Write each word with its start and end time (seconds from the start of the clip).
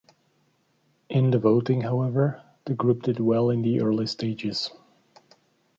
In 1.09 1.29
the 1.29 1.37
voting, 1.37 1.81
however, 1.81 2.41
the 2.65 2.73
group 2.73 3.03
did 3.03 3.19
well 3.19 3.51
in 3.51 3.61
the 3.61 3.83
early 3.83 4.07
stages. 4.07 4.71